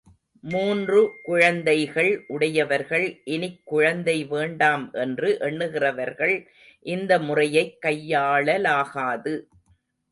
மூன்று 0.41 1.19
குழந்தைகள் 1.23 2.23
உடையவர்கள், 2.27 3.21
இனிக் 3.23 3.61
குழந்தை 3.63 4.25
வேண்டாம் 4.25 4.89
என்று 4.91 5.37
எண்ணுகிறவர்கள் 5.39 6.45
இந்த 6.81 7.19
முறையைக் 7.19 7.77
கையாளலாகாது. 7.85 9.41